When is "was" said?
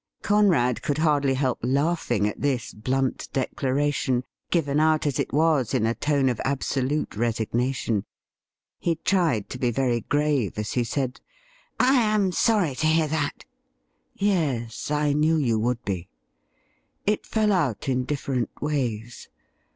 5.31-5.75